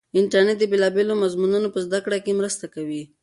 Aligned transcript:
انټرنیټ 0.19 0.57
د 0.59 0.63
بېلابېلو 0.71 1.13
مضمونو 1.23 1.67
په 1.73 1.79
زده 1.85 1.99
کړه 2.05 2.17
کې 2.25 2.37
مرسته 2.39 2.65
کوي. 2.73 3.03